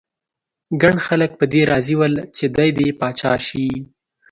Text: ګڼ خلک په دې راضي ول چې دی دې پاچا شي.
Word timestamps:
ګڼ 0.81 0.95
خلک 1.07 1.31
په 1.39 1.45
دې 1.53 1.61
راضي 1.71 1.95
ول 1.97 2.13
چې 2.35 2.45
دی 2.55 2.69
دې 2.77 2.87
پاچا 2.99 3.33
شي. 3.47 3.65